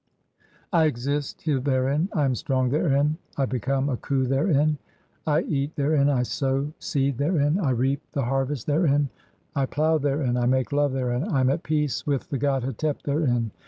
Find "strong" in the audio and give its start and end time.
2.33-2.71